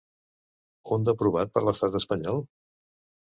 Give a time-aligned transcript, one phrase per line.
[0.95, 2.41] Un d’aprovat per l’estat espanyol?